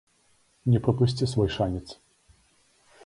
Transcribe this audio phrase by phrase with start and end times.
[0.75, 1.85] Не прапусці свой шанец!